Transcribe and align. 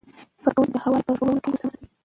کارکوونکي 0.43 0.73
د 0.73 0.77
حوالې 0.83 1.03
په 1.05 1.11
ورکولو 1.11 1.39
کې 1.43 1.49
له 1.51 1.55
خلکو 1.57 1.59
سره 1.59 1.67
مرسته 1.69 1.79
کوي. 1.87 1.87